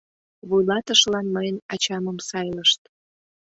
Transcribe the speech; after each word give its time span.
Вуйлатышылан 0.47 1.27
мыйын 1.35 1.57
ачамым 1.73 2.17
сайлышт. 2.27 2.81